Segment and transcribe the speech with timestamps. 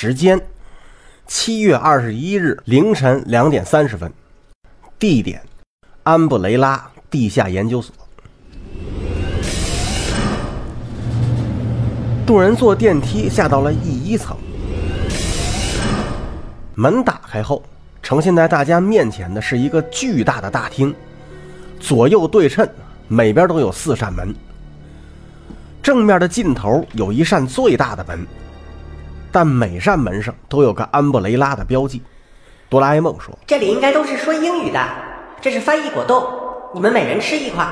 [0.00, 0.40] 时间：
[1.26, 4.08] 七月二十一日凌晨两点三十分。
[4.96, 5.42] 地点：
[6.04, 7.92] 安布雷拉地下研究所。
[12.24, 14.36] 众人坐电梯下到了 E 一层，
[16.76, 17.60] 门打开后，
[18.00, 20.94] 呈现在大家面前的是一个巨大的大厅，
[21.80, 22.64] 左右对称，
[23.08, 24.32] 每边都有四扇门。
[25.82, 28.24] 正面的尽头有一扇最大的门，
[29.30, 32.02] 但每扇门上都有个安布雷拉的标记。
[32.68, 34.78] 哆啦 A 梦说这里应该都是说英语的，
[35.40, 36.22] 这是翻译果冻，
[36.74, 37.66] 你们每人吃一块。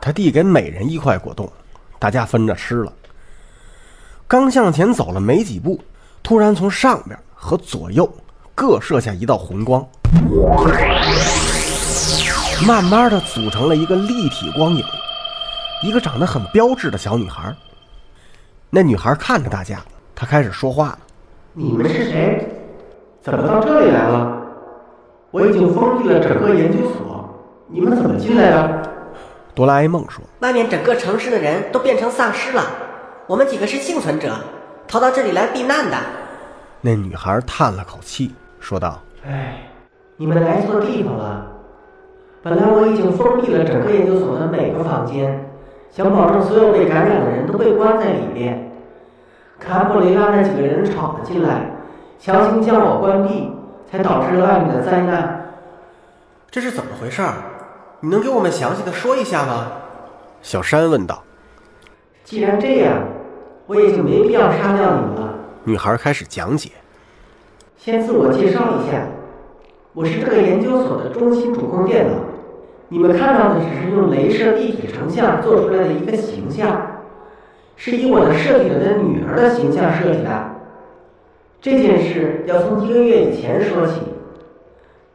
[0.00, 1.50] 他递给每人一块果冻，
[1.98, 2.92] 大家分着吃了。
[4.26, 5.80] 刚向前走了没几步，
[6.22, 8.12] 突然从上边和左右
[8.54, 9.86] 各射下一道红光，
[12.66, 14.84] 慢慢的组成了一个立体光影，
[15.82, 17.54] 一个长得很标致的小女孩。
[18.70, 19.80] 那女孩看着大家，
[20.14, 20.98] 她开始说话了。
[21.52, 22.48] 你们是谁？
[23.22, 24.40] 怎么到这里来了？
[25.30, 27.28] 我已经封闭了整个研究所，
[27.68, 28.82] 你们怎么进来的？
[29.54, 32.62] 哆啦 A 梦说外面整个城市的人都变成丧尸了，
[33.26, 34.34] 我们几个是幸存者，
[34.86, 35.96] 逃到这里来避难的。
[36.80, 39.58] 那女孩叹了口气，说道哎，
[40.16, 41.46] 你们来错地方了。
[42.42, 45.48] 本来我已经封闭了整个研究所的每个房间，
[45.90, 48.70] 想保证所有被感染的人都被关在里面。
[49.66, 51.70] 可安布雷拉那几个人闯了进来，
[52.18, 53.50] 强行将我关闭，
[53.90, 55.52] 才导致了外面的灾难。
[56.50, 57.22] ：“这是怎么回事？
[58.00, 59.72] 你能给我们详细的说一下吗？”
[60.42, 61.22] 小山问道。
[62.22, 63.02] 既然这样，
[63.66, 65.34] 我也就没必要杀掉你们了。
[65.64, 66.70] 女孩开始讲解。
[67.78, 69.06] 先自我介绍一下，
[69.94, 72.14] 我是这个研究所的中心主控电脑。
[72.88, 76.93] 你们看到的只是用镭射立体成像做出来的一个形象，
[77.76, 80.50] 是以我的设计者的女儿的形象设计的。
[81.60, 84.00] 这件事要从一个月以前说起。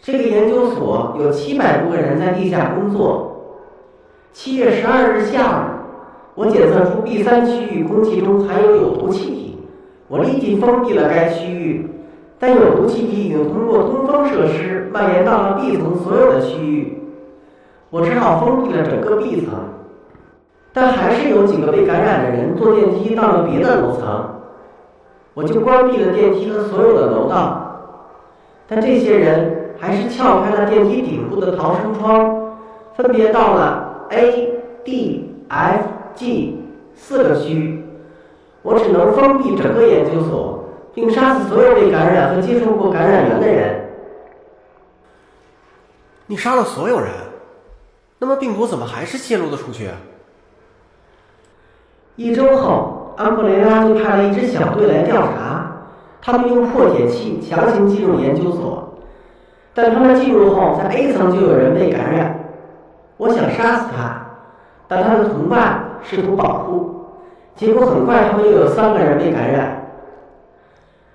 [0.00, 3.30] 这个研究所有七百多个人在地下工作。
[4.34, 5.80] 七月十二日下
[6.36, 9.58] 午，我检测出 B 三区域空气中含有有毒气体，
[10.08, 11.88] 我立即封闭了该区域。
[12.38, 16.98] 但有毒气体已经通过通风设施蔓延到了 B 层所有的区域，
[17.88, 19.54] 我只好封闭了整个 B 层。
[20.74, 24.28] 但还是有几个被感染的人坐电梯到了别的楼层，
[25.32, 27.60] 我就关闭了电梯和所有的楼道。
[28.66, 32.56] 但这些人还是撬开了电梯顶部的逃生窗，
[32.96, 34.52] 分别到了 A、
[34.84, 35.84] D、F、
[36.16, 36.58] G
[36.96, 37.84] 四个区。
[38.62, 43.80] 我只能封闭整个研究所，并杀死所有被感染和接触过感染源的人。
[46.26, 47.08] 你杀了所有人，
[48.18, 49.88] 那么病毒怎么还是泄露了出去？
[52.16, 55.66] 一周后，安布雷拉就派了一支小队来调查，
[56.22, 58.88] 他们用破解器强行进入研究所，
[59.74, 62.40] 但他们进入后，在 A 层就有人被感染。
[63.16, 64.24] 我想杀死他，
[64.86, 67.06] 但他的同伴试图保护，
[67.56, 69.80] 结果很快他们又有三个人被感染。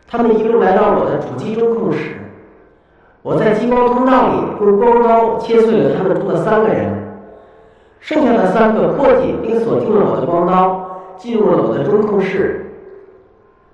[0.05, 2.17] 他们一路来到我的主机中控室，
[3.21, 6.91] 我在激光通道里用光刀切碎了他们中的三个人，
[7.99, 10.88] 剩下的三个破解并锁定了我的光刀，
[11.19, 12.66] 进入了我的中控室。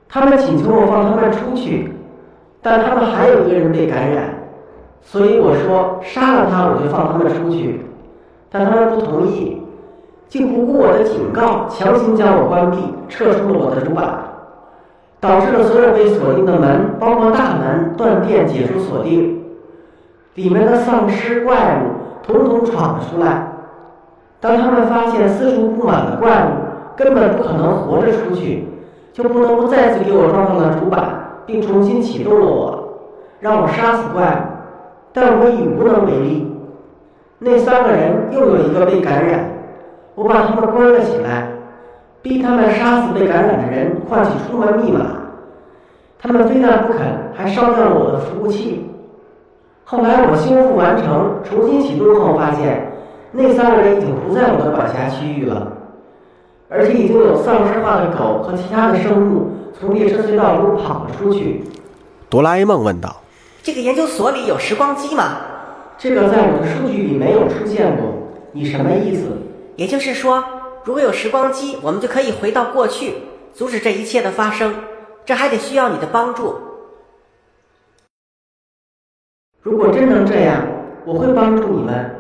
[0.09, 1.93] 他们请求我放他们出去，
[2.61, 4.33] 但他们还有一个人被感染，
[5.01, 7.85] 所以我说杀了他我就放他们出去，
[8.51, 9.61] 但他们不同意，
[10.27, 14.19] 竟不顾我的警告，强行将我关闭，撤出了我的主板。
[15.21, 19.41] 导致了所有被锁定的门，包括大门断电解除锁定，
[20.35, 23.47] 里面的丧尸怪物统统闯了出来。
[24.39, 26.49] 当他们发现四处布满了怪物，
[26.95, 28.67] 根本不可能活着出去，
[29.13, 32.89] 就不能不再次给我装上了主板，并重新启动了我，
[33.39, 34.55] 让我杀死怪物。
[35.13, 36.51] 但我已无能为力。
[37.39, 39.49] 那三个人又有一个被感染，
[40.15, 41.47] 我把他们关了起来。
[42.21, 45.05] 逼他们杀死被感染的人，换取出门密码。
[46.17, 47.05] 他们非但不肯，
[47.35, 48.89] 还烧掉了我的服务器。
[49.83, 52.91] 后来我修复完成，重新启动后，发现
[53.31, 55.71] 那三个人已经不在我的管辖区域了，
[56.67, 61.63] 而且已经有丧尸化的狗和其他的生物从列车隧道中跑了出去。
[62.29, 63.21] 哆啦 A 梦问道
[63.61, 65.37] 这个研究所里有时光机吗？
[65.97, 68.05] 这个在我的数据里没有出现过，
[68.51, 69.23] 你什么意思？
[69.75, 70.43] 也就是说，
[70.83, 73.13] 如果有时光机，我们就可以回到过去，
[73.53, 74.73] 阻止这一切的发生。
[75.25, 76.55] 这还得需要你的帮助。
[79.61, 80.61] 如果真能这样，
[81.05, 82.15] 我会帮助你们。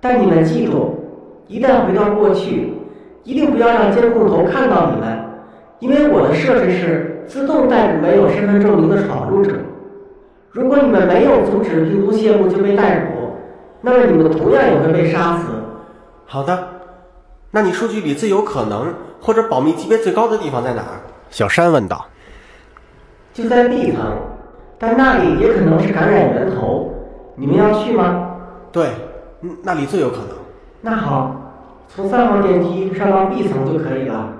[0.00, 0.98] 但你们记住，
[1.46, 2.74] 一旦回到过去，
[3.24, 5.24] 一定不要让监控头看到你们，
[5.78, 9.52] 因为我的设置是自动逮捕没有身份证明的闯入者。
[10.52, 13.30] 如果你们没有阻止病毒泄露就被逮捕，
[13.80, 15.46] 那么你们同样也会被杀死。
[16.26, 16.68] 好的，
[17.50, 21.00] 那你数据里最有可能或者保密级别最高的地方在哪儿？
[21.30, 22.04] 小山问道。
[23.32, 24.00] 就在 B 层，
[24.78, 26.92] 但那里也可能是感染源头。
[27.36, 28.36] 你们要去吗？
[28.72, 28.88] 对，
[29.62, 30.28] 那里最有可能。
[30.80, 31.49] 那好，
[31.94, 34.32] 从三楼电梯上到 b 层就可以了。